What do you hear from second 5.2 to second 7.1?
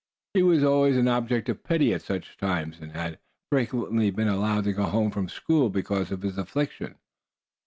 school because of his affliction.